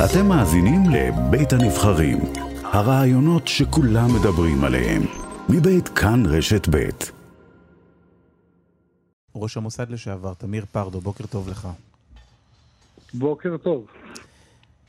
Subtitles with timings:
[0.00, 2.18] אתם מאזינים לבית הנבחרים,
[2.64, 5.02] הרעיונות שכולם מדברים עליהם,
[5.48, 7.12] מבית כאן רשת בית.
[9.34, 11.68] ראש המוסד לשעבר, תמיר פרדו, בוקר טוב לך.
[13.14, 13.86] בוקר טוב.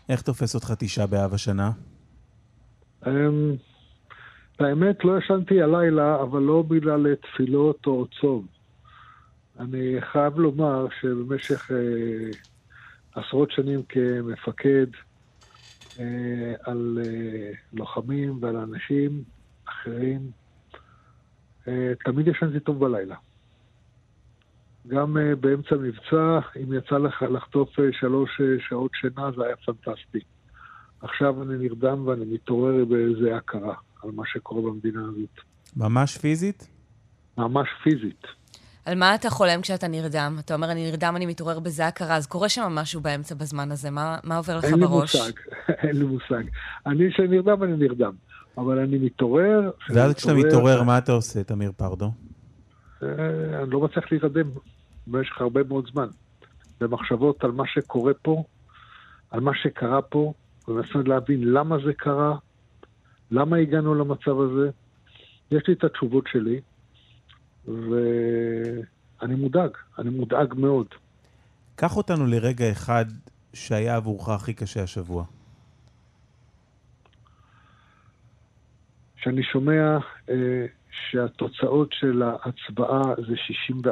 [0.09, 1.71] איך תופס אותך תשעה באב השנה?
[3.07, 3.11] אמ,
[4.59, 8.45] האמת, לא ישנתי הלילה, אבל לא בגלל תפילות או צום.
[9.59, 12.52] אני חייב לומר שבמשך אה,
[13.15, 14.87] עשרות שנים כמפקד
[15.99, 19.23] אה, על אה, לוחמים ועל אנשים
[19.65, 20.31] אחרים,
[21.67, 23.15] אה, תמיד ישנתי טוב בלילה.
[24.87, 29.55] גם אה, באמצע מבצע, אם יצא לך לחטוף אה, שלוש אה, שעות שינה, זה היה
[29.55, 30.19] פנטסטי.
[31.01, 35.39] עכשיו אני נרדם ואני מתעורר באיזה הכרה על מה שקורה במדינה הזאת.
[35.77, 36.67] ממש פיזית?
[37.37, 38.23] ממש פיזית.
[38.85, 40.35] על מה אתה חולם כשאתה נרדם?
[40.39, 43.89] אתה אומר, אני נרדם, אני מתעורר בזה הכרה, אז קורה שם משהו באמצע בזמן הזה,
[43.89, 45.15] מה, מה עובר לך אין בראש?
[45.15, 45.39] לי מושג,
[45.87, 46.43] אין לי מושג.
[46.85, 48.13] אני כשנרדם, אני נרדם.
[48.57, 49.71] אבל אני מתעורר...
[49.89, 52.11] ואז כשאתה מתעורר, מה אתה עושה, תמיר פרדו?
[53.03, 53.09] אה,
[53.63, 54.49] אני לא מצליח להירדם
[55.07, 56.07] במשך הרבה מאוד זמן.
[56.81, 58.43] במחשבות על מה שקורה פה,
[59.31, 60.33] על מה שקרה פה,
[60.67, 62.35] ומנסה להבין למה זה קרה,
[63.31, 64.69] למה הגענו למצב הזה.
[65.51, 66.61] יש לי את התשובות שלי,
[67.67, 69.69] ואני מודאג,
[69.99, 70.87] אני מודאג מאוד.
[71.75, 73.05] קח אותנו לרגע אחד
[73.53, 75.25] שהיה עבורך הכי קשה השבוע.
[79.17, 79.97] שאני שומע
[80.29, 83.33] אה, שהתוצאות של ההצבעה זה
[83.83, 83.87] 64-0.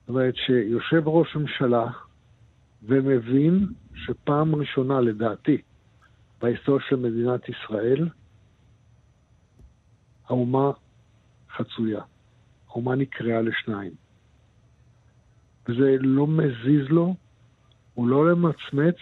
[0.00, 1.86] זאת אומרת שיושב ראש ממשלה
[2.82, 5.62] ומבין שפעם ראשונה, לדעתי,
[6.42, 8.08] בהיסטוריה של מדינת ישראל,
[10.28, 10.70] האומה
[11.56, 12.00] חצויה.
[12.68, 13.92] האומה נקרעה לשניים.
[15.68, 17.14] וזה לא מזיז לו,
[17.94, 18.96] הוא לא למצמץ,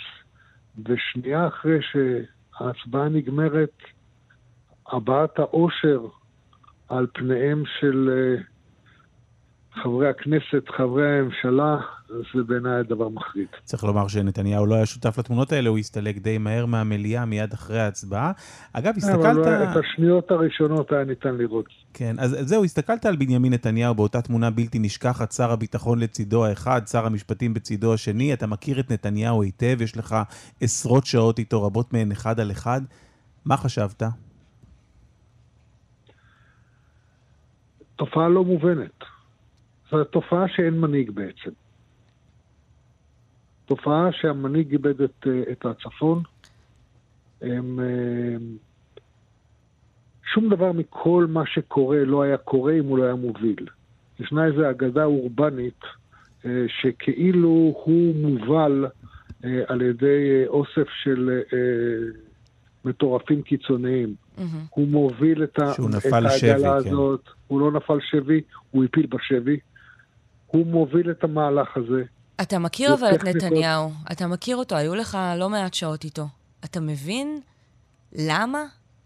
[0.84, 3.78] ושנייה אחרי שההצבעה נגמרת,
[4.86, 6.06] הבעת האושר
[6.88, 8.51] על פניהם של uh,
[9.74, 11.76] חברי הכנסת, חברי הממשלה,
[12.08, 13.46] זה בעיניי דבר מחריד.
[13.64, 17.80] צריך לומר שנתניהו לא היה שותף לתמונות האלה, הוא הסתלק די מהר מהמליאה מיד אחרי
[17.80, 18.32] ההצבעה.
[18.72, 19.24] אגב, הסתכלת...
[19.24, 21.66] אבל את השניות הראשונות היה ניתן לראות.
[21.94, 26.80] כן, אז זהו, הסתכלת על בנימין נתניהו באותה תמונה בלתי נשכחת, שר הביטחון לצידו האחד,
[26.86, 30.16] שר המשפטים בצידו השני, אתה מכיר את נתניהו היטב, יש לך
[30.60, 32.80] עשרות שעות איתו, רבות מהן אחד על אחד.
[33.44, 34.02] מה חשבת?
[37.96, 39.04] תופעה לא מובנת.
[39.92, 41.50] זו תופעה שאין מנהיג בעצם.
[43.66, 46.22] תופעה שהמנהיג איבד את, את הצפון.
[47.42, 47.78] הם,
[50.32, 53.66] שום דבר מכל מה שקורה לא היה קורה אם הוא לא היה מוביל.
[54.20, 55.80] ישנה איזו אגדה אורבנית
[56.66, 58.86] שכאילו הוא מובל
[59.66, 61.40] על ידי אוסף של
[62.84, 64.14] מטורפים קיצוניים.
[64.38, 64.40] Mm-hmm.
[64.70, 65.72] הוא מוביל את, ה...
[65.72, 67.30] את העגלה שבי, הזאת, כן.
[67.48, 69.58] הוא לא נפל שבי, הוא הפיל בשבי.
[70.52, 72.02] הוא מוביל את המהלך הזה.
[72.40, 76.24] אתה מכיר אבל את נתניהו, אתה מכיר אותו, היו לך לא מעט שעות איתו.
[76.64, 77.40] אתה מבין
[78.12, 78.64] למה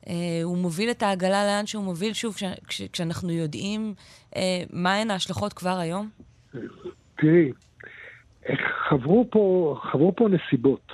[0.09, 2.35] אה, הוא מוביל את העגלה לאן שהוא מוביל, שוב,
[2.69, 3.95] כש, כשאנחנו יודעים
[4.37, 6.09] אה, מהן ההשלכות כבר היום?
[7.17, 7.53] תראי,
[8.89, 10.93] חברו פה, חברו פה נסיבות.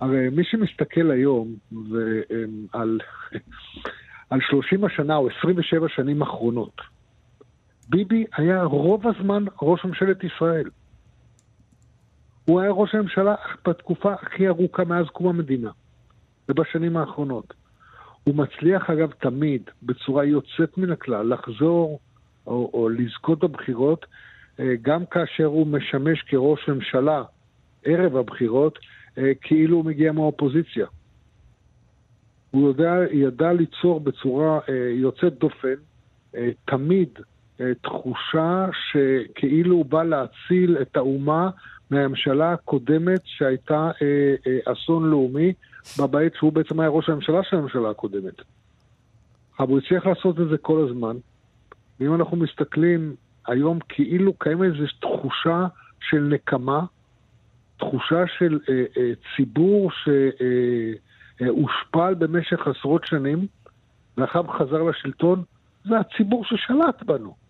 [0.00, 1.54] הרי מי שמסתכל היום
[2.72, 3.00] על,
[4.30, 6.80] על 30 השנה או 27 שנים אחרונות,
[7.88, 10.70] ביבי היה רוב הזמן ראש ממשלת ישראל.
[12.44, 13.34] הוא היה ראש הממשלה
[13.68, 15.70] בתקופה הכי ארוכה מאז קום המדינה,
[16.48, 17.54] ובשנים האחרונות.
[18.24, 22.00] הוא מצליח אגב תמיד, בצורה יוצאת מן הכלל, לחזור
[22.46, 24.06] או, או לזכות בבחירות,
[24.82, 27.22] גם כאשר הוא משמש כראש ממשלה
[27.84, 28.78] ערב הבחירות,
[29.40, 30.86] כאילו הוא מגיע מהאופוזיציה.
[32.50, 34.60] הוא יודע, ידע ליצור בצורה
[34.94, 35.74] יוצאת דופן,
[36.64, 37.08] תמיד
[37.82, 41.50] תחושה שכאילו הוא בא להציל את האומה
[41.90, 45.52] מהממשלה הקודמת שהייתה אה, אה, אסון לאומי,
[45.98, 48.42] בבית שהוא בעצם היה ראש הממשלה של הממשלה הקודמת.
[49.58, 51.16] אבל הוא הצליח לעשות את זה כל הזמן.
[52.00, 53.14] ואם אנחנו מסתכלים
[53.46, 55.66] היום כאילו קיימת איזו תחושה
[56.00, 56.84] של נקמה,
[57.76, 59.90] תחושה של אה, אה, ציבור
[61.38, 63.46] שהושפל אה, במשך עשרות שנים,
[64.16, 65.42] ואחר חזר לשלטון,
[65.84, 67.41] זה הציבור ששלט בנו.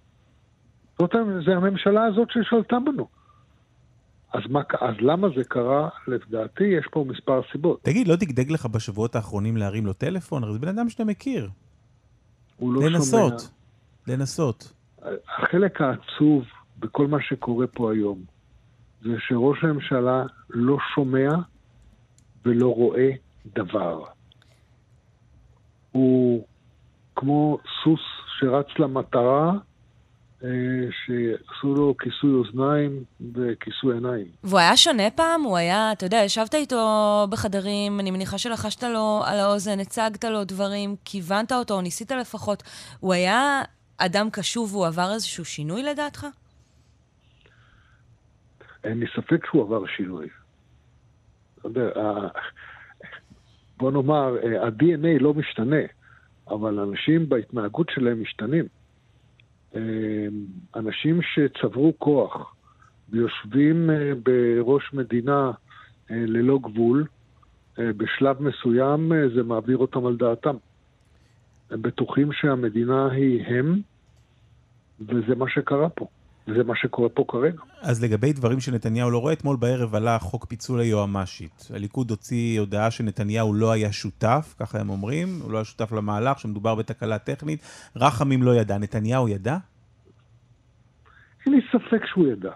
[1.02, 3.08] זאת זה הממשלה הזאת ששלטה בנו.
[4.32, 5.88] אז, מה, אז למה זה קרה?
[6.06, 7.82] לדעתי יש פה מספר סיבות.
[7.82, 10.44] תגיד, לא דגדג לך בשבועות האחרונים להרים לו טלפון?
[10.44, 11.50] הרי זה בן אדם שאתה מכיר.
[12.56, 14.16] הוא לא לנסות, שומע.
[14.16, 14.72] לנסות.
[15.28, 16.44] החלק העצוב
[16.78, 18.18] בכל מה שקורה פה היום,
[19.02, 21.30] זה שראש הממשלה לא שומע
[22.44, 23.10] ולא רואה
[23.46, 24.04] דבר.
[25.92, 26.46] הוא
[27.16, 28.00] כמו סוס
[28.38, 29.52] שרץ למטרה,
[30.90, 33.04] שעשו לו כיסוי אוזניים
[33.34, 34.26] וכיסוי עיניים.
[34.44, 35.42] והוא היה שונה פעם?
[35.42, 40.44] הוא היה, אתה יודע, ישבת איתו בחדרים, אני מניחה שלחשת לו על האוזן, הצגת לו
[40.44, 42.62] דברים, כיוונת אותו, או ניסית לפחות.
[43.00, 43.62] הוא היה
[43.98, 46.26] אדם קשוב והוא עבר איזשהו שינוי לדעתך?
[48.84, 50.28] אין לי ספק שהוא עבר שינוי.
[51.64, 51.90] יודע,
[53.76, 55.82] בוא נאמר, ה-DNA לא משתנה,
[56.48, 58.64] אבל אנשים בהתנהגות שלהם משתנים.
[60.76, 62.54] אנשים שצברו כוח
[63.12, 65.50] ויושבים אה, בראש מדינה
[66.10, 67.06] אה, ללא גבול,
[67.78, 70.56] אה, בשלב מסוים זה מעביר אותם על דעתם.
[71.70, 73.80] הם בטוחים שהמדינה היא הם,
[75.00, 76.06] וזה מה שקרה פה.
[76.48, 77.62] וזה מה שקורה פה כרגע.
[77.80, 81.68] אז לגבי דברים שנתניהו לא רואה, אתמול בערב עלה חוק פיצול היועמ"שית.
[81.74, 86.38] הליכוד הוציא הודעה שנתניהו לא היה שותף, ככה הם אומרים, הוא לא היה שותף למהלך,
[86.38, 87.90] שמדובר בתקלה טכנית.
[87.96, 89.56] רחמים לא ידע, נתניהו ידע?
[91.46, 92.50] אין לי ספק שהוא ידע.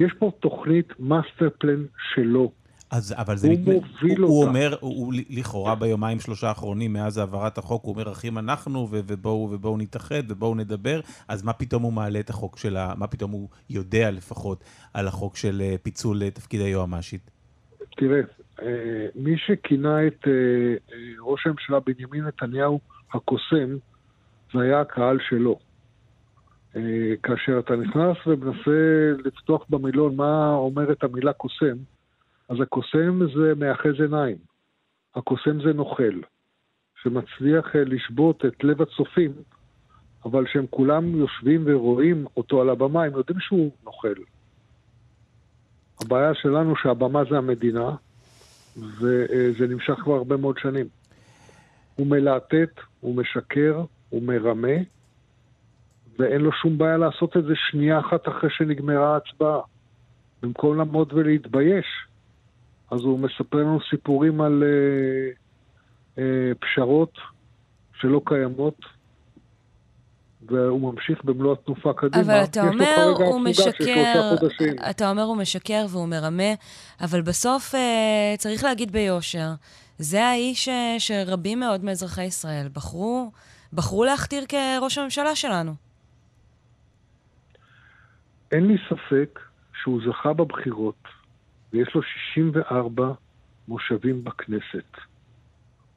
[0.00, 1.84] יש פה תוכנית master plan
[2.14, 2.52] שלו.
[2.90, 3.48] אז, אבל זה...
[3.48, 3.66] הוא מת...
[3.66, 4.24] מוביל הוא, אותה.
[4.26, 8.88] הוא אומר, הוא, הוא לכאורה ביומיים שלושה האחרונים, מאז העברת החוק, הוא אומר, אחים אנחנו,
[8.90, 12.94] ו- ובואו, ובואו נתאחד, ובואו נדבר, אז מה פתאום הוא מעלה את החוק של ה...
[12.96, 14.64] מה פתאום הוא יודע לפחות
[14.94, 17.30] על החוק של אה, פיצול אה, תפקיד היועמ"שית?
[17.96, 18.20] תראה,
[18.62, 20.28] אה, מי שכינה את
[21.20, 22.80] ראש הממשלה בנימין נתניהו
[23.12, 23.76] הקוסם,
[24.54, 25.58] זה היה הקהל שלו.
[27.22, 31.76] כאשר אתה נכנס ומנסה לפתוח במילון מה אומרת המילה קוסם,
[32.50, 34.36] אז הקוסם זה מאחז עיניים.
[35.14, 36.20] הקוסם זה נוכל,
[37.02, 39.32] שמצליח אה, לשבות את לב הצופים,
[40.24, 44.14] אבל כשהם כולם יושבים ורואים אותו על הבמה, הם יודעים שהוא נוכל.
[46.00, 47.90] הבעיה שלנו שהבמה זה המדינה,
[48.76, 50.86] וזה נמשך כבר הרבה מאוד שנים.
[51.96, 54.76] הוא מלהטט, הוא משקר, הוא מרמה,
[56.18, 59.60] ואין לו שום בעיה לעשות את זה שנייה אחת אחרי שנגמרה ההצבעה.
[60.42, 61.86] במקום לעמוד ולהתבייש,
[62.90, 65.30] אז הוא מספר לנו סיפורים על אה,
[66.18, 67.12] אה, פשרות
[68.00, 68.80] שלא קיימות,
[70.46, 72.22] והוא ממשיך במלוא התנופה קדימה.
[72.22, 74.34] אבל אתה אומר, הוא משקר,
[74.90, 76.52] אתה אומר הוא משקר והוא מרמה,
[77.00, 79.48] אבל בסוף אה, צריך להגיד ביושר,
[79.98, 83.30] זה האיש אה, שרבים מאוד מאזרחי ישראל בחרו,
[83.72, 85.72] בחרו להכתיר כראש הממשלה שלנו.
[88.52, 89.40] אין לי ספק
[89.82, 91.19] שהוא זכה בבחירות
[91.72, 93.12] ויש לו 64
[93.68, 94.96] מושבים בכנסת.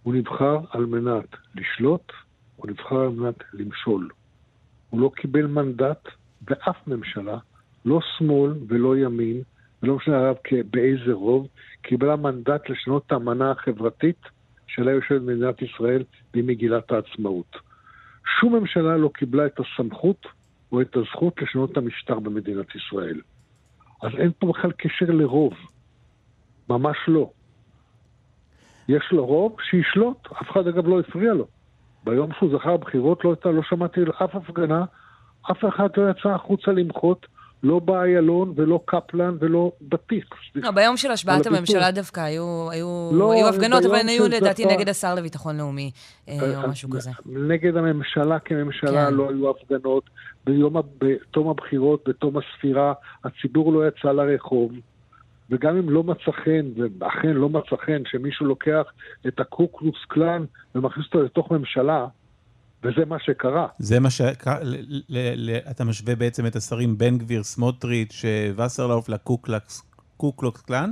[0.03, 2.11] הוא נבחר על מנת לשלוט,
[2.55, 4.09] הוא נבחר על מנת למשול.
[4.89, 6.09] הוא לא קיבל מנדט
[6.41, 7.37] באף ממשלה,
[7.85, 9.41] לא שמאל ולא ימין,
[9.83, 10.35] ולא משנה עליו
[10.71, 11.47] באיזה רוב,
[11.81, 14.21] קיבלה מנדט לשנות את האמנה החברתית
[14.67, 16.03] שעליה יושבת מדינת ישראל
[16.35, 17.55] ממגילת העצמאות.
[18.39, 20.27] שום ממשלה לא קיבלה את הסמכות
[20.71, 23.21] או את הזכות לשנות את המשטר במדינת ישראל.
[24.03, 25.53] אז אין פה בכלל קשר לרוב.
[26.69, 27.29] ממש לא.
[28.87, 30.17] יש לו רוב, שישלוט.
[30.31, 31.47] אף אחד אגב לא הפריע לו.
[32.03, 34.85] ביום שהוא זכה בבחירות לא, לא שמעתי אף הפגנה,
[35.51, 37.25] אף אחד לא יצא החוצה למחות,
[37.63, 40.25] לא באיילון ולא קפלן ולא בטיח.
[40.55, 44.65] לא, ביום של השבעת הממשלה דווקא היו, היו, לא, היו הפגנות, אבל הן היו לדעתי
[44.65, 45.91] נגד השר לביטחון לאומי,
[46.29, 47.11] אה, או משהו כזה.
[47.25, 49.13] נגד הממשלה כממשלה כן.
[49.13, 50.09] לא היו הפגנות.
[50.45, 54.71] ביום, בתום הבחירות, בתום הספירה, הציבור לא יצא לרחוב.
[55.49, 56.65] וגם אם לא מצא חן,
[56.99, 58.83] ואכן לא מצא חן, שמישהו לוקח
[59.27, 60.45] את הקוקלוס קלאן
[60.75, 62.05] ומכניס אותו לתוך ממשלה,
[62.83, 63.67] וזה מה שקרה.
[63.79, 64.21] זה מה ש...
[65.71, 68.25] אתה משווה בעצם את השרים בן גביר, סמוטריץ',
[68.55, 70.91] וסרלאוף לקוקלוקס קלאן?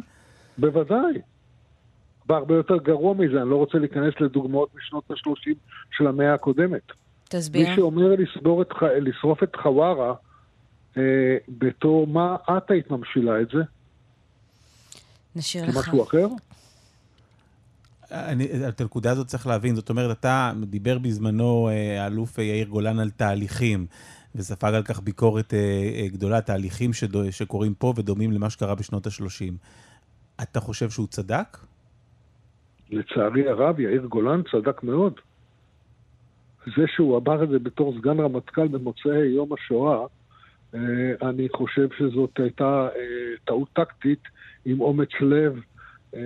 [0.57, 1.21] בוודאי.
[2.25, 5.53] בהרבה יותר גרוע מזה, אני לא רוצה להיכנס לדוגמאות משנות ה-30
[5.91, 6.91] של המאה הקודמת.
[7.29, 7.69] תסביר.
[7.69, 8.13] מי שאומר
[8.61, 8.67] את,
[9.01, 10.13] לשרוף את חווארה,
[10.97, 13.59] אה, בתור מה את היית ממשילה את זה?
[15.35, 15.77] נשאיר לך.
[15.77, 16.27] משהו אחר?
[18.11, 22.99] אני, את הנקודה הזאת צריך להבין, זאת אומרת, אתה דיבר בזמנו, אה, האלוף יאיר גולן,
[22.99, 23.85] על תהליכים,
[24.35, 25.59] וספג על כך ביקורת אה,
[25.95, 29.53] אה, גדולה, תהליכים שדו, שקורים פה ודומים למה שקרה בשנות ה-30.
[30.43, 31.57] אתה חושב שהוא צדק?
[32.89, 35.13] לצערי הרב, יאיר גולן צדק מאוד.
[36.65, 40.05] זה שהוא אמר את זה בתור סגן רמטכ"ל במוצאי יום השואה,
[41.21, 42.87] אני חושב שזאת הייתה
[43.45, 44.23] טעות טקטית
[44.65, 45.59] עם אומץ לב, אה,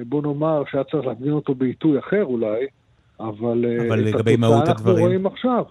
[0.06, 2.66] בוא נאמר שהיה צריך להבין אותו בעיתוי אחר אולי,
[3.20, 4.96] אבל, אה, אבל לגבי מהות הדברים...
[4.96, 5.64] אנחנו רואים עכשיו.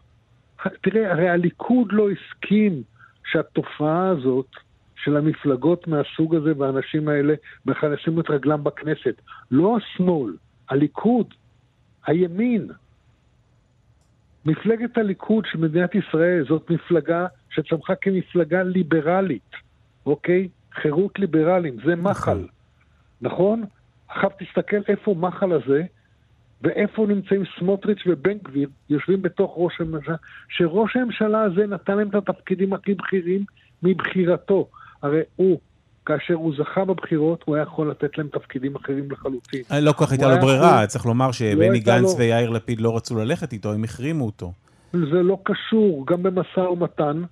[0.82, 2.82] תראה, הרי הליכוד לא הסכים
[3.30, 4.48] שהתופעה הזאת
[4.96, 7.34] של המפלגות מהסוג הזה והאנשים האלה
[7.66, 9.20] בכלל ישימו את רגלם בכנסת.
[9.50, 10.36] לא השמאל,
[10.68, 11.34] הליכוד,
[12.06, 12.68] הימין.
[14.46, 19.50] מפלגת הליכוד של מדינת ישראל זאת מפלגה שצמחה כמפלגה ליברלית,
[20.06, 20.48] אוקיי?
[20.72, 22.46] חירות ליברלים, זה מחל,
[23.20, 23.64] נכון?
[24.14, 25.82] עכשיו תסתכל איפה מחל הזה,
[26.62, 30.16] ואיפה נמצאים סמוטריץ' ובן גביר, יושבים בתוך ראש הממשלה,
[30.48, 33.44] שראש הממשלה הזה נתן להם את התפקידים הכי בכירים
[33.82, 34.68] מבחירתו.
[35.02, 35.58] הרי הוא,
[36.06, 39.62] כאשר הוא זכה בבחירות, הוא היה יכול לתת להם תפקידים אחרים לחלוטין.
[39.72, 42.96] אה, לא כל כך הייתה לו ברירה, צריך לומר שבני לא גנץ ויאיר לפיד לא
[42.96, 44.52] רצו ללכת איתו, הם החרימו אותו.
[44.92, 47.22] זה לא קשור, גם במשא ומתן,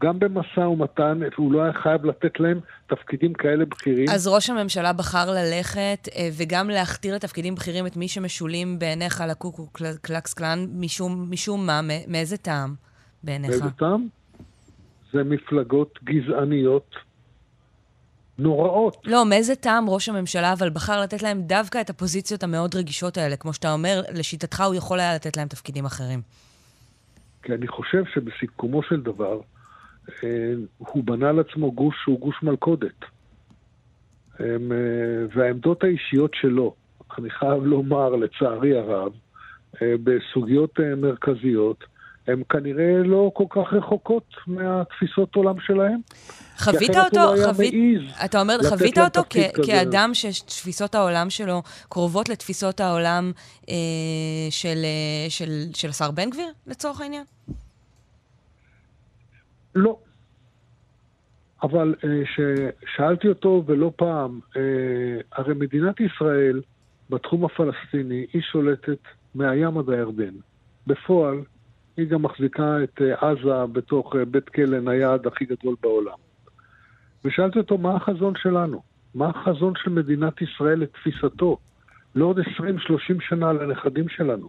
[0.00, 4.08] גם במשא ומתן, הוא לא היה חייב לתת להם תפקידים כאלה בכירים.
[4.08, 9.66] אז ראש הממשלה בחר ללכת אה, וגם להכתיר לתפקידים בכירים את מי שמשולים בעיניך לקוקו
[10.02, 11.80] קלקס קלאן, משום, משום מה?
[12.08, 12.74] מאיזה טעם
[13.22, 13.50] בעיניך?
[13.50, 14.06] מאיזה טעם?
[15.12, 16.94] זה מפלגות גזעניות
[18.38, 18.96] נוראות.
[19.04, 23.36] לא, מאיזה טעם ראש הממשלה אבל בחר לתת להם דווקא את הפוזיציות המאוד רגישות האלה?
[23.36, 26.20] כמו שאתה אומר, לשיטתך הוא יכול היה לתת להם תפקידים אחרים.
[27.42, 29.40] כי אני חושב שבסיכומו של דבר,
[30.78, 33.04] הוא בנה לעצמו גוש שהוא גוש מלכודת.
[34.40, 34.46] אה,
[35.34, 36.74] והעמדות האישיות שלו,
[37.18, 39.12] אני חייב לומר, לצערי הרב,
[39.82, 41.84] אה, בסוגיות מרכזיות,
[42.26, 46.00] הן כנראה לא כל כך רחוקות מהתפיסות עולם שלהם.
[46.58, 47.74] חווית אותו, חווית,
[48.24, 53.32] אתה אומר, חווית אותו כ- כאדם שתפיסות העולם שלו קרובות לתפיסות העולם
[53.68, 53.74] אה,
[54.50, 54.84] של,
[55.28, 57.24] של, של השר בן גביר, לצורך העניין?
[59.74, 59.98] לא.
[61.62, 64.62] אבל כששאלתי אה, אותו ולא פעם, אה,
[65.32, 66.60] הרי מדינת ישראל
[67.10, 68.98] בתחום הפלסטיני היא שולטת
[69.34, 70.34] מהים עד הירדן.
[70.86, 71.40] בפועל
[71.96, 76.18] היא גם מחזיקה את אה, עזה בתוך בית כלא נייד הכי גדול בעולם.
[77.24, 78.82] ושאלתי אותו מה החזון שלנו,
[79.14, 81.58] מה החזון של מדינת ישראל לתפיסתו,
[82.14, 82.42] לעוד 20-30
[83.20, 84.48] שנה לנכדים שלנו.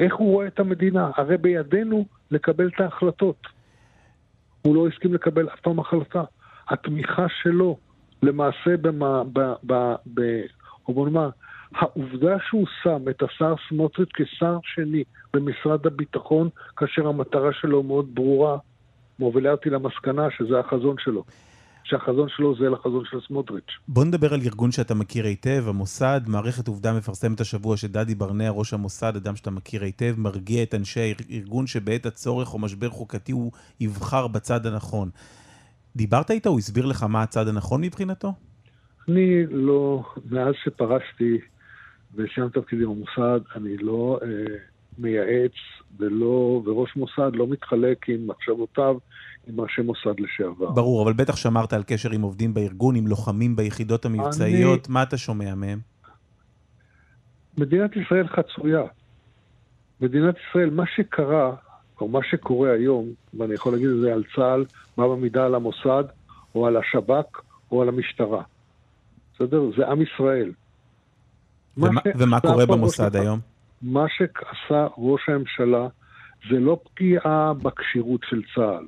[0.00, 1.10] איך הוא רואה את המדינה?
[1.16, 3.57] הרי בידינו לקבל את ההחלטות.
[4.62, 6.24] הוא לא הסכים לקבל אף פעם החלטה.
[6.68, 7.76] התמיכה שלו
[8.22, 10.20] למעשה במה, ב, ב, ב,
[10.88, 11.30] או בוא נאמר,
[11.74, 18.58] העובדה שהוא שם את השר סמוטריץ' כשר שני במשרד הביטחון, כאשר המטרה שלו מאוד ברורה,
[19.18, 21.24] מובילה אותי למסקנה שזה החזון שלו.
[21.88, 23.70] שהחזון שלו זה לחזון של סמוטריץ'.
[23.88, 26.20] בוא נדבר על ארגון שאתה מכיר היטב, המוסד.
[26.26, 31.00] מערכת עובדה מפרסמת השבוע שדדי ברנע, ראש המוסד, אדם שאתה מכיר היטב, מרגיע את אנשי
[31.30, 35.10] הארגון שבעת הצורך או משבר חוקתי הוא יבחר בצד הנכון.
[35.96, 36.50] דיברת איתו?
[36.50, 38.32] הוא הסביר לך מה הצד הנכון מבחינתו?
[39.08, 41.38] אני לא, מאז שפרשתי
[42.14, 44.28] וסיימתי תפקידי במוסד, אני לא אה,
[44.98, 45.52] מייעץ
[45.98, 48.96] ולא, וראש מוסד לא מתחלק עם מחשבותיו
[49.48, 50.70] עם ראשי מוסד לשעבר.
[50.70, 54.92] ברור, אבל בטח שמרת על קשר עם עובדים בארגון, עם לוחמים ביחידות המבצעיות, אני...
[54.94, 55.78] מה אתה שומע מהם?
[57.58, 58.82] מדינת ישראל חצויה.
[60.00, 61.54] מדינת ישראל, מה שקרה,
[62.00, 64.64] או מה שקורה היום, ואני יכול להגיד את זה על צה"ל,
[64.96, 66.04] מה במידה על המוסד,
[66.54, 67.40] או על השב"כ,
[67.72, 68.42] או על המשטרה.
[69.34, 69.62] בסדר?
[69.76, 70.52] זה עם ישראל.
[71.76, 73.40] ומה, ומה קורה במוסד היום?
[73.82, 75.88] מה שעשה ראש הממשלה
[76.50, 78.86] זה לא פגיעה בכשירות של צה"ל.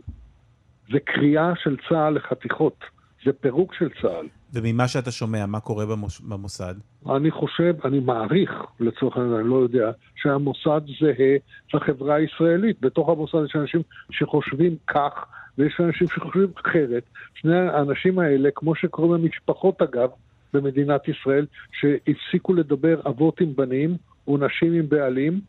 [0.92, 2.84] זה קריאה של צה"ל לחתיכות,
[3.24, 4.26] זה פירוק של צה"ל.
[4.52, 6.20] וממה שאתה שומע, מה קורה במוש...
[6.20, 6.74] במוסד?
[7.10, 11.36] אני חושב, אני מעריך, לצורך העניין, אני לא יודע, שהמוסד זהה
[11.74, 12.80] לחברה הישראלית.
[12.80, 15.12] בתוך המוסד יש אנשים שחושבים כך,
[15.58, 17.02] ויש אנשים שחושבים אחרת.
[17.34, 20.08] שני האנשים האלה, כמו שקורה במשפחות אגב,
[20.52, 23.96] במדינת ישראל, שהפסיקו לדבר אבות עם בנים
[24.30, 25.40] או נשים עם בעלים,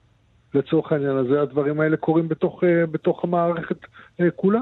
[0.53, 3.77] לצורך העניין הזה, הדברים האלה קורים בתוך, אה, בתוך המערכת
[4.21, 4.61] אה, כולה.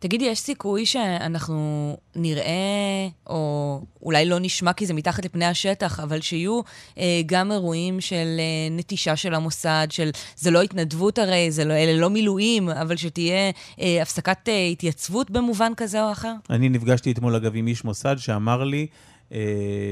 [0.00, 6.20] תגידי, יש סיכוי שאנחנו נראה, או אולי לא נשמע כי זה מתחת לפני השטח, אבל
[6.20, 6.60] שיהיו
[6.98, 11.72] אה, גם אירועים של אה, נטישה של המוסד, של, זה לא התנדבות הרי, זה לא,
[11.72, 16.32] אלה לא מילואים, אבל שתהיה אה, הפסקת אה, התייצבות במובן כזה או אחר?
[16.50, 19.09] אני נפגשתי אתמול, אגב, עם איש מוסד שאמר לי, אה,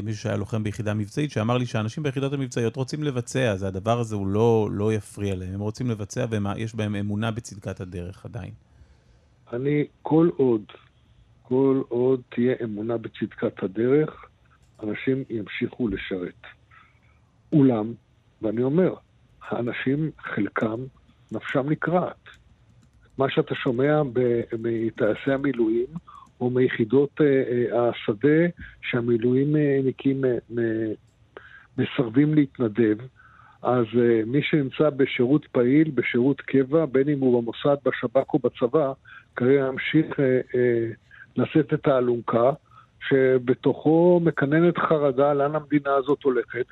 [0.03, 4.17] מישהו שהיה לוחם ביחידה מבצעית, שאמר לי שאנשים ביחידות המבצעיות רוצים לבצע, אז הדבר הזה
[4.17, 8.53] הוא לא, לא יפריע להם, הם רוצים לבצע ויש בהם אמונה בצדקת הדרך עדיין.
[9.53, 10.63] אני, כל עוד,
[11.43, 14.25] כל עוד תהיה אמונה בצדקת הדרך,
[14.83, 16.43] אנשים ימשיכו לשרת.
[17.53, 17.93] אולם,
[18.43, 18.95] ואני אומר,
[19.49, 20.81] האנשים, חלקם,
[21.33, 22.29] נפשם נקרעת.
[23.19, 24.03] מה שאתה שומע
[24.59, 25.87] מטייסי המילואים,
[26.41, 28.47] או מיחידות אה, אה, השדה,
[28.83, 30.35] שהמילואימניקים אה,
[31.79, 32.97] מסרבים להתנדב,
[33.63, 33.85] אז
[34.27, 38.93] מי שנמצא בשירות פעיל, בשירות קבע, בין אם הוא במוסד, בשב"כ או בצבא,
[39.37, 40.07] כרגע ימשיך
[41.37, 42.51] לשאת את האלונקה,
[43.09, 46.65] שבתוכו מקננת חרדה לאן המדינה הזאת הולכת,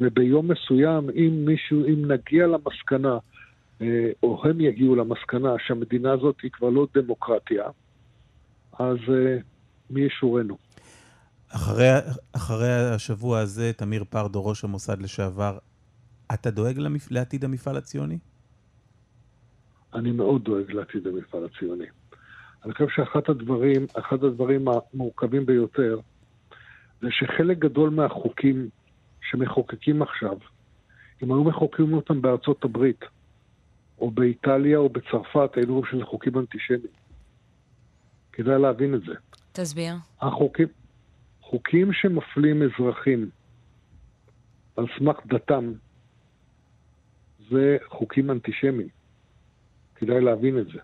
[0.00, 3.18] וביום מסוים, אם מישהו, אם נגיע למסקנה,
[4.22, 7.64] או הם יגיעו למסקנה שהמדינה הזאת היא כבר לא דמוקרטיה,
[8.78, 9.36] אז אה,
[9.90, 10.56] מי ישורנו?
[11.48, 11.88] אחרי,
[12.32, 15.58] אחרי השבוע הזה, תמיר פרדו, ראש המוסד לשעבר,
[16.34, 17.10] אתה דואג למפ...
[17.10, 18.18] לעתיד המפעל הציוני?
[19.94, 21.86] אני מאוד דואג לעתיד המפעל הציוני.
[22.64, 26.00] אני חושב שאחד הדברים, הדברים המורכבים ביותר,
[27.00, 28.68] זה שחלק גדול מהחוקים
[29.30, 30.36] שמחוקקים עכשיו,
[31.22, 33.04] אם היו מחוקקים אותם בארצות הברית,
[33.98, 36.92] או באיטליה או בצרפת, היינו רואים שזה חוקים אנטישמיים.
[38.32, 39.12] כדאי להבין את זה.
[39.52, 39.94] תסביר.
[40.20, 40.68] החוקים,
[41.40, 43.30] חוקים שמפלים אזרחים
[44.76, 45.72] על סמך דתם,
[47.50, 48.88] זה חוקים אנטישמיים.
[49.94, 50.78] כדאי להבין את זה.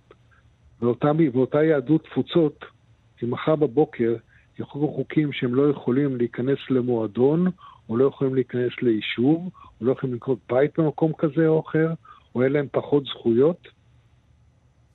[0.80, 2.64] ואותה, ואותה יהדות תפוצות,
[3.22, 4.16] אם מחר בבוקר
[4.58, 7.46] יחוקו חוקים שהם לא יכולים להיכנס למועדון,
[7.88, 9.50] או לא יכולים להיכנס ליישוב,
[9.80, 11.92] או לא יכולים לקנות בית במקום כזה או אחר,
[12.34, 13.68] או אין להם פחות זכויות,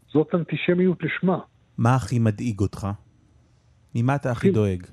[0.07, 1.39] זאת אנטישמיות לשמה.
[1.77, 2.87] מה הכי מדאיג אותך?
[3.95, 4.83] ממה אתה הכי דואג?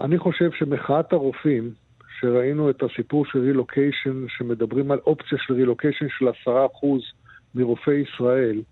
[0.00, 1.74] אני חושב שמחאת הרופאים,
[2.20, 7.02] שראינו את הסיפור של רילוקיישן, שמדברים על אופציה של רילוקיישן של עשרה אחוז
[7.54, 8.62] מרופאי ישראל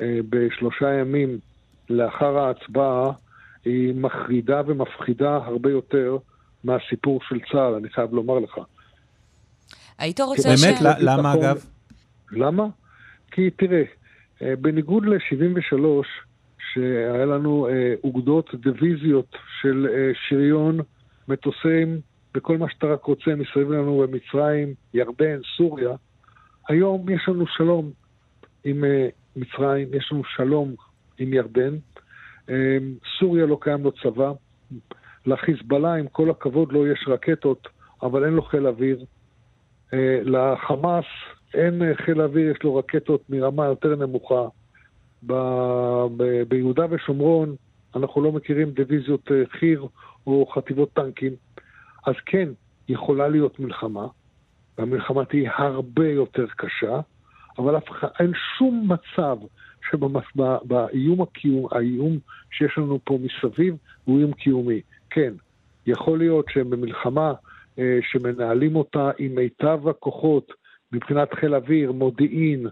[0.00, 1.38] אה, בשלושה ימים
[1.90, 3.12] לאחר ההצבעה,
[3.64, 6.16] היא מחרידה ומפחידה הרבה יותר
[6.64, 8.58] מהסיפור של צה"ל, אני חייב לומר לך.
[9.98, 10.64] היית רוצה ש...
[10.64, 11.64] באמת, למה אגב?
[12.30, 12.66] למה?
[13.30, 13.84] כי תראה, אה,
[14.60, 16.06] בניגוד ל-73,
[16.72, 20.78] שהיה לנו אה, אוגדות דיוויזיות של אה, שריון,
[21.28, 22.00] מטוסים,
[22.36, 25.90] וכל מה שאתה רק רוצה מסביב לנו במצרים, ירדן, סוריה,
[26.68, 27.90] היום יש לנו שלום
[28.64, 28.84] עם
[29.36, 30.74] מצרים, יש לנו שלום
[31.18, 31.76] עם ירדן.
[33.18, 34.32] סוריה לא קיים לו צבא.
[35.26, 37.68] לחיזבאללה, עם כל הכבוד, לא יש רקטות,
[38.02, 39.04] אבל אין לו חיל אוויר.
[40.24, 41.04] לחמאס
[41.54, 44.48] אין חיל אוויר, יש לו רקטות מרמה יותר נמוכה.
[45.26, 45.32] ב,
[46.16, 47.56] ב, ביהודה ושומרון
[47.96, 49.86] אנחנו לא מכירים דיוויזיות אה, חי"ר
[50.26, 51.32] או חטיבות טנקים.
[52.06, 52.48] אז כן,
[52.88, 54.06] יכולה להיות מלחמה,
[54.78, 57.00] והמלחמה תהיה הרבה יותר קשה,
[57.58, 57.84] אבל אף
[58.20, 59.38] אין שום מצב
[59.90, 62.18] שבאיום הקיום, האיום
[62.50, 64.80] שיש לנו פה מסביב הוא איום קיומי.
[65.10, 65.32] כן,
[65.86, 67.32] יכול להיות שבמלחמה
[67.78, 70.52] אה, שמנהלים אותה עם מיטב הכוחות
[70.92, 72.66] מבחינת חיל אוויר, מודיעין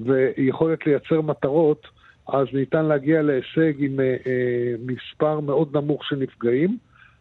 [0.00, 1.86] ויכולת לייצר מטרות,
[2.28, 6.78] אז ניתן להגיע להישג עם אה, אה, מספר מאוד נמוך של נפגעים,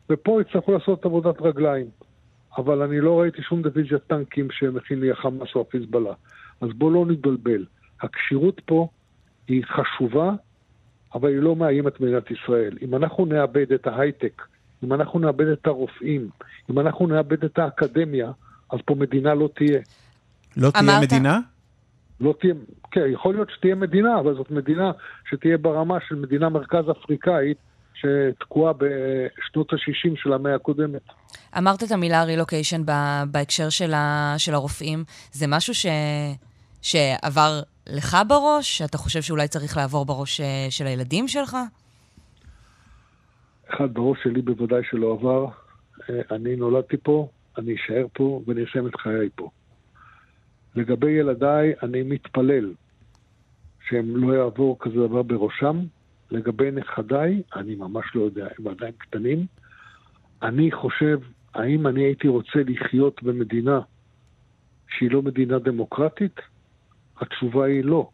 [0.09, 1.87] ופה יצטרכו לעשות עבודת רגליים.
[2.57, 6.13] אבל אני לא ראיתי שום דיוויזיית טנקים שמכין לי החמאס או החיזבאללה.
[6.61, 7.65] אז בואו לא נתבלבל.
[8.01, 8.87] הכשירות פה
[9.47, 10.31] היא חשובה,
[11.13, 12.77] אבל היא לא מאיימת מדינת ישראל.
[12.81, 14.41] אם אנחנו נאבד את ההייטק,
[14.83, 16.29] אם אנחנו נאבד את הרופאים,
[16.71, 18.31] אם אנחנו נאבד את האקדמיה,
[18.71, 19.81] אז פה מדינה לא תהיה.
[20.57, 21.03] לא תהיה אמרת...
[21.03, 21.39] מדינה?
[22.19, 22.53] לא תהיה,
[22.91, 24.91] כן, יכול להיות שתהיה מדינה, אבל זאת מדינה
[25.29, 27.57] שתהיה ברמה של מדינה מרכז אפריקאית
[27.93, 31.01] שתקועה בשנות ה-60 של המאה הקודמת.
[31.57, 32.81] אמרת את המילה רילוקיישן
[33.31, 35.03] בהקשר של, ה, של הרופאים.
[35.31, 35.85] זה משהו ש,
[36.81, 38.81] שעבר לך בראש?
[38.81, 41.57] אתה חושב שאולי צריך לעבור בראש אה, של הילדים שלך?
[43.69, 45.45] אחד בראש שלי בוודאי שלא עבר.
[46.09, 49.49] אה, אני נולדתי פה, אני אשאר פה ואני אסיים את חיי פה.
[50.75, 52.73] לגבי ילדיי, אני מתפלל
[53.87, 55.79] שהם לא יעבור כזה דבר בראשם.
[56.31, 59.45] לגבי נכדיי, אני ממש לא יודע, הם עדיין קטנים.
[60.41, 61.19] אני חושב,
[61.53, 63.79] האם אני הייתי רוצה לחיות במדינה
[64.89, 66.39] שהיא לא מדינה דמוקרטית?
[67.17, 68.09] התשובה היא לא.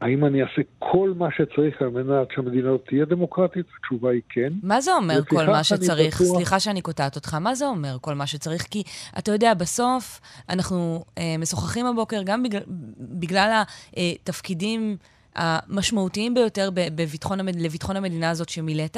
[0.00, 3.66] האם אני אעשה כל מה שצריך על מנת שהמדינה הזאת תהיה דמוקרטית?
[3.78, 4.52] התשובה היא כן.
[4.62, 6.20] מה זה אומר כל מה שצריך?
[6.20, 6.36] בטוח...
[6.36, 8.62] סליחה שאני קוטעת אותך, מה זה אומר כל מה שצריך?
[8.62, 8.82] כי
[9.18, 12.62] אתה יודע, בסוף אנחנו אה, משוחחים הבוקר גם בגלל,
[12.98, 13.62] בגלל
[13.96, 14.96] התפקידים...
[15.00, 18.96] אה, המשמעותיים ביותר בביטחון, לביטחון המדינה הזאת שמילאת.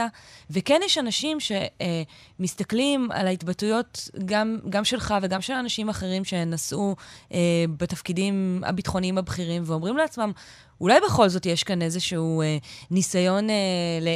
[0.50, 6.96] וכן יש אנשים שמסתכלים על ההתבטאויות, גם, גם שלך וגם של אנשים אחרים שנשאו
[7.32, 7.38] אה,
[7.78, 10.32] בתפקידים הביטחוניים הבכירים, ואומרים לעצמם,
[10.80, 12.56] אולי בכל זאת יש כאן איזשהו אה,
[12.90, 13.54] ניסיון אה,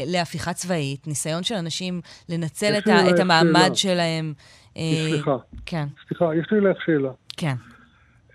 [0.07, 3.75] להפיכה צבאית, ניסיון של אנשים לנצל את, ה, את המעמד שאלה.
[3.75, 4.33] שלהם.
[4.77, 5.37] אה, סליחה.
[5.67, 5.87] כן.
[6.09, 7.11] סליחה, יש לי אלייך שאלה.
[7.37, 7.55] כן.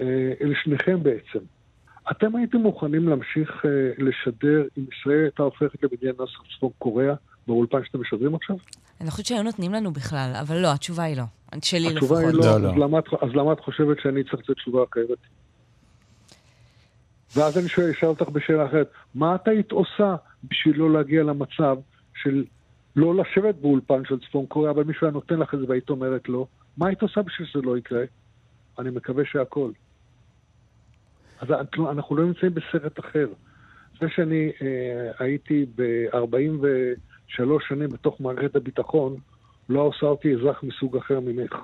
[0.01, 1.39] אה, אל שניכם בעצם.
[2.11, 3.67] אתם הייתם מוכנים להמשיך uh,
[4.03, 7.13] לשדר אם ישראל הייתה הופכת למדינה נאסר צפון קוריאה
[7.47, 8.55] באולפן שאתם משדרים עכשיו?
[9.01, 11.23] אני חושבת שהיו נותנים לנו בכלל, אבל לא, התשובה היא לא.
[11.63, 11.97] שלי לפחות.
[11.97, 12.69] התשובה היא לא, לא, לא.
[12.69, 15.17] אז, למה, אז למה את חושבת שאני צריך לתת תשובה אחרת?
[17.35, 21.77] ואז אני שואל, אשאל אותך בשאלה אחרת, מה את היית עושה בשביל לא להגיע למצב
[22.23, 22.43] של
[22.95, 26.29] לא לשבת באולפן של צפון קוריאה, אבל מישהו היה נותן לך את זה והיית אומרת
[26.29, 26.47] לא?
[26.77, 28.03] מה היית עושה בשביל שזה לא יקרה?
[28.79, 29.71] אני מקווה שהכל.
[31.39, 33.27] אז אנחנו לא נמצאים בסרט אחר.
[34.01, 39.15] זה שאני אה, הייתי ב-43 שנים בתוך מערכת הביטחון,
[39.69, 41.55] לא עושה אותי אזרח מסוג אחר ממך.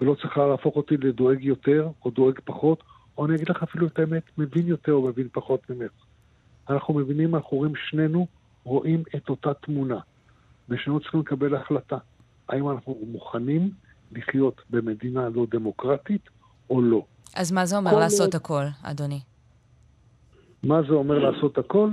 [0.00, 2.82] ולא צריכה להפוך אותי לדואג יותר או דואג פחות,
[3.18, 5.92] או אני אגיד לך אפילו את האמת, מבין יותר או מבין פחות ממך.
[6.70, 8.26] אנחנו מבינים, אנחנו רואים שנינו,
[8.64, 9.98] רואים את אותה תמונה.
[10.68, 11.98] ושנינו צריכים לקבל החלטה.
[12.48, 13.70] האם אנחנו מוכנים
[14.12, 16.28] לחיות במדינה לא דמוקרטית
[16.70, 17.04] או לא.
[17.36, 18.34] אז מה זה אומר לעשות עוד...
[18.34, 19.20] הכל, אדוני?
[20.62, 21.90] מה זה אומר לעשות הכל?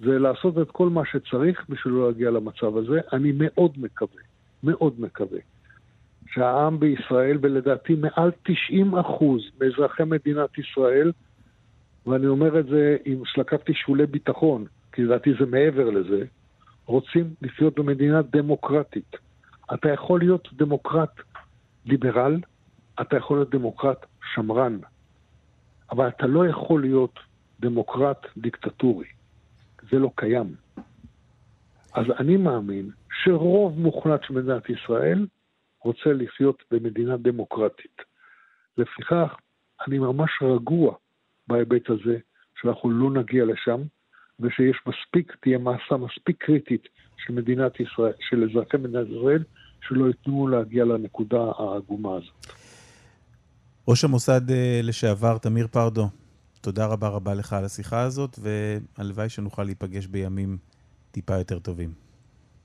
[0.00, 3.00] זה לעשות את כל מה שצריך בשביל לא להגיע למצב הזה.
[3.12, 4.22] אני מאוד מקווה,
[4.62, 5.38] מאוד מקווה,
[6.32, 11.12] שהעם בישראל, ולדעתי מעל 90 אחוז מאזרחי מדינת ישראל,
[12.06, 16.24] ואני אומר את זה אם שלקחתי שולי ביטחון, כי לדעתי זה מעבר לזה,
[16.86, 19.16] רוצים לחיות במדינה דמוקרטית.
[19.74, 21.20] אתה יכול להיות דמוקרט
[21.86, 22.40] ליברל,
[23.00, 24.78] אתה יכול להיות דמוקרט שמרן,
[25.90, 27.18] אבל אתה לא יכול להיות
[27.60, 29.06] דמוקרט דיקטטורי.
[29.90, 30.54] זה לא קיים.
[31.94, 32.90] אז אני מאמין
[33.24, 35.26] שרוב מוחלט של מדינת ישראל
[35.84, 38.02] רוצה לחיות במדינה דמוקרטית.
[38.78, 39.36] לפיכך,
[39.88, 40.94] אני ממש רגוע
[41.48, 42.18] בהיבט הזה,
[42.60, 43.80] שאנחנו לא נגיע לשם,
[44.40, 49.42] ושיש מספיק, תהיה מסה מספיק קריטית של מדינת ישראל, של אזרחי מדינת ישראל,
[49.80, 52.57] שלא ייתנו להגיע לנקודה העגומה הזאת.
[53.88, 56.08] ראש המוסד אה, לשעבר, תמיר פרדו,
[56.60, 60.58] תודה רבה רבה לך על השיחה הזאת, והלוואי שנוכל להיפגש בימים
[61.10, 61.92] טיפה יותר טובים.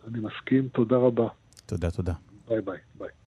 [0.08, 1.28] אני מסכים, תודה רבה.
[1.66, 2.14] תודה, תודה.
[2.48, 2.78] ביי ביי.
[2.96, 3.10] ביי.